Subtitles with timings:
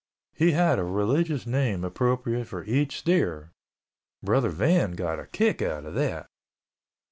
[0.33, 3.51] He had a religious name appropriate for each steer.
[4.23, 6.25] Brother Van got a kick out of that.